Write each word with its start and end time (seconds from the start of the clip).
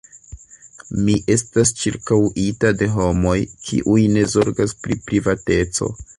Mi 1.01 1.17
estas 1.33 1.71
ĉirkaŭita 1.81 2.73
de 2.81 2.89
homoj, 2.95 3.37
kiuj 3.69 4.01
ne 4.17 4.27
zorgas 4.35 4.77
pri 4.87 4.99
privateco. 5.11 5.93